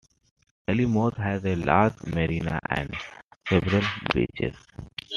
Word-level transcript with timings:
Alimos 0.67 1.13
has 1.17 1.45
a 1.45 1.53
large 1.53 1.93
marina 2.07 2.59
and 2.71 2.91
several 3.47 3.83
beaches. 4.15 4.55